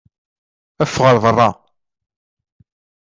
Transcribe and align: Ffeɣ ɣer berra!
Ffeɣ 0.87 1.01
ɣer 1.05 1.15
berra! 1.23 1.49